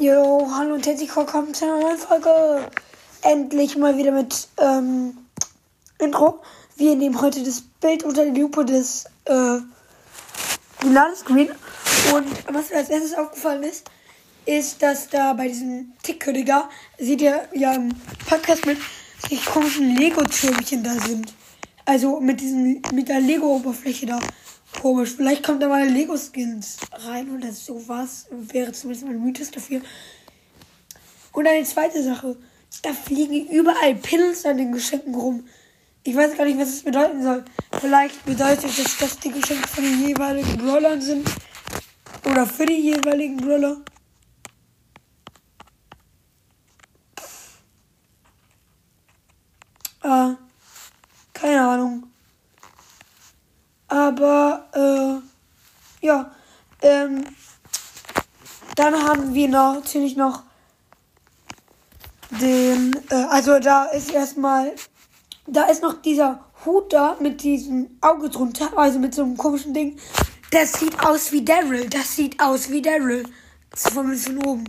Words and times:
Jo, 0.00 0.48
hallo 0.54 0.74
und 0.74 0.86
herzlich 0.86 1.14
willkommen 1.16 1.52
zu 1.54 1.64
einer 1.64 1.80
neuen 1.80 1.98
Folge. 1.98 2.70
Endlich 3.22 3.76
mal 3.76 3.96
wieder 3.96 4.12
mit 4.12 4.46
ähm, 4.56 5.18
Intro. 5.98 6.40
Wir 6.76 6.94
nehmen 6.94 7.20
heute 7.20 7.42
das 7.42 7.62
Bild 7.80 8.04
unter 8.04 8.24
die 8.24 8.40
Lupe 8.40 8.64
des 8.64 9.06
äh, 9.24 9.58
Ladescreen. 10.88 11.50
Und 12.14 12.54
was 12.54 12.70
mir 12.70 12.76
als 12.76 12.90
erstes 12.90 13.14
aufgefallen 13.14 13.64
ist, 13.64 13.90
ist, 14.46 14.80
dass 14.84 15.08
da 15.08 15.32
bei 15.32 15.48
diesem 15.48 15.92
Tickköniger, 16.04 16.68
seht 16.98 17.20
ihr 17.20 17.48
ja 17.54 17.72
im 17.72 17.88
Podcast 18.28 18.66
mit, 18.66 18.78
die 19.28 19.36
komischen 19.36 19.96
Lego-Türmchen 19.96 20.84
da 20.84 20.92
sind. 20.92 21.34
Also 21.86 22.20
mit 22.20 22.40
diesem, 22.40 22.82
mit 22.92 23.08
der 23.08 23.18
Lego-Oberfläche 23.18 24.06
da. 24.06 24.20
Komisch. 24.80 25.14
Vielleicht 25.16 25.44
kommt 25.44 25.62
da 25.62 25.68
mal 25.68 25.88
Lego-Skins 25.88 26.76
rein 26.92 27.30
oder 27.34 27.52
sowas. 27.52 28.26
Wäre 28.30 28.72
zumindest 28.72 29.06
mein 29.06 29.22
Mythos 29.22 29.50
dafür. 29.50 29.80
Und 31.32 31.46
eine 31.46 31.64
zweite 31.64 32.02
Sache. 32.02 32.36
Da 32.82 32.92
fliegen 32.92 33.48
überall 33.48 33.94
Pins 33.96 34.44
an 34.44 34.58
den 34.58 34.72
Geschenken 34.72 35.14
rum. 35.14 35.48
Ich 36.04 36.14
weiß 36.14 36.36
gar 36.36 36.44
nicht, 36.44 36.58
was 36.58 36.70
das 36.70 36.82
bedeuten 36.82 37.22
soll. 37.22 37.44
Vielleicht 37.80 38.24
bedeutet 38.24 38.78
das, 38.78 38.98
dass 38.98 39.18
die 39.18 39.32
Geschenke 39.32 39.66
von 39.68 39.82
den 39.84 40.06
jeweiligen 40.06 40.58
Brawlern 40.58 41.00
sind. 41.00 41.28
Oder 42.24 42.46
für 42.46 42.66
die 42.66 42.80
jeweiligen 42.80 43.36
Brawler. 43.36 43.78
Äh, 50.02 50.47
Aber, 54.08 54.64
äh, 54.72 56.06
ja. 56.06 56.30
Ähm, 56.80 57.24
dann 58.74 58.94
haben 58.94 59.34
wir 59.34 59.48
noch, 59.48 59.74
natürlich 59.74 60.16
noch 60.16 60.44
den, 62.30 62.94
äh, 63.10 63.14
also 63.14 63.58
da 63.58 63.84
ist 63.86 64.10
erstmal, 64.10 64.74
da 65.46 65.64
ist 65.64 65.82
noch 65.82 66.00
dieser 66.00 66.44
Hut 66.64 66.92
da 66.92 67.16
mit 67.20 67.42
diesem 67.42 67.98
Auge 68.00 68.30
drunter, 68.30 68.70
also 68.76 68.98
mit 68.98 69.14
so 69.14 69.24
einem 69.24 69.36
komischen 69.36 69.74
Ding. 69.74 69.98
Das 70.52 70.72
sieht 70.74 70.98
aus 71.04 71.30
wie 71.32 71.44
Daryl. 71.44 71.88
Das 71.90 72.16
sieht 72.16 72.40
aus 72.40 72.70
wie 72.70 72.80
Daryl. 72.80 73.24
Von, 73.74 74.16
von 74.16 74.38
oben. 74.46 74.64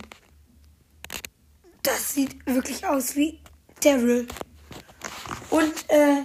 Das 1.83 2.13
sieht 2.13 2.45
wirklich 2.45 2.85
aus 2.85 3.15
wie 3.15 3.39
Daryl. 3.81 4.27
Und, 5.49 5.73
äh, 5.87 6.23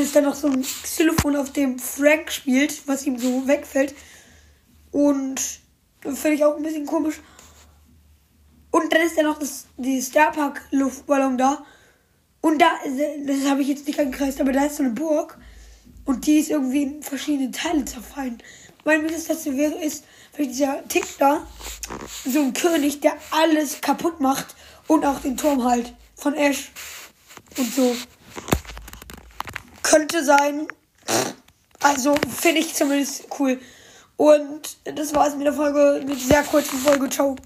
ist 0.00 0.16
da 0.16 0.20
noch 0.20 0.34
so 0.34 0.48
ein 0.48 0.62
Xylophon, 0.62 1.36
auf 1.36 1.52
dem 1.52 1.78
Frank 1.78 2.32
spielt, 2.32 2.86
was 2.86 3.06
ihm 3.06 3.18
so 3.18 3.46
wegfällt. 3.46 3.94
Und 4.90 5.40
finde 6.02 6.32
ich 6.32 6.44
auch 6.44 6.56
ein 6.56 6.62
bisschen 6.62 6.86
komisch. 6.86 7.20
Und 8.70 8.92
dann 8.92 9.02
ist 9.02 9.18
da 9.18 9.22
noch 9.22 9.38
das, 9.38 9.66
die 9.76 10.00
Starpark 10.00 10.62
Luftballon 10.70 11.36
da. 11.36 11.64
Und 12.40 12.60
da, 12.60 12.70
das 13.26 13.50
habe 13.50 13.62
ich 13.62 13.68
jetzt 13.68 13.86
nicht 13.86 13.98
angekreist, 13.98 14.40
aber 14.40 14.52
da 14.52 14.64
ist 14.64 14.76
so 14.76 14.82
eine 14.82 14.92
Burg. 14.92 15.38
Und 16.04 16.26
die 16.26 16.38
ist 16.38 16.50
irgendwie 16.50 16.82
in 16.82 17.02
verschiedene 17.02 17.50
Teile 17.50 17.84
zerfallen. 17.84 18.42
Mein 18.84 19.02
Mindestliste 19.02 19.56
wäre 19.56 19.74
ist, 19.74 20.04
für 20.32 20.46
dieser 20.46 20.86
Tick 20.88 21.04
da, 21.18 21.46
so 22.24 22.40
ein 22.40 22.54
König, 22.54 23.00
der 23.00 23.14
alles 23.30 23.80
kaputt 23.80 24.20
macht. 24.20 24.54
Und 24.86 25.04
auch 25.04 25.20
den 25.20 25.36
Turm 25.36 25.64
halt. 25.64 25.92
Von 26.16 26.34
Ash. 26.34 26.70
Und 27.56 27.74
so. 27.74 27.94
Könnte 29.90 30.24
sein. 30.24 30.68
Also 31.80 32.14
finde 32.28 32.60
ich 32.60 32.74
zumindest 32.74 33.24
cool. 33.38 33.58
Und 34.16 34.76
das 34.84 35.14
war's 35.14 35.34
mit 35.34 35.46
der 35.46 35.52
Folge, 35.52 36.04
mit 36.06 36.20
der 36.20 36.26
sehr 36.26 36.42
kurzen 36.44 36.78
Folge. 36.78 37.08
Ciao. 37.08 37.36